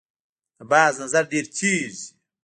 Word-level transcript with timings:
د 0.57 0.59
باز 0.71 0.93
نظر 1.03 1.23
ډیر 1.31 1.45
تېز 1.57 1.95
وي 1.99 2.05